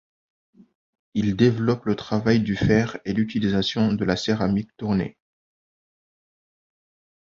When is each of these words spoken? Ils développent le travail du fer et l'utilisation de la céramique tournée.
Ils 1.13 1.35
développent 1.35 1.85
le 1.85 1.95
travail 1.95 2.39
du 2.39 2.55
fer 2.55 2.97
et 3.05 3.13
l'utilisation 3.13 3.93
de 3.93 4.03
la 4.03 4.15
céramique 4.17 4.75
tournée. 4.75 5.15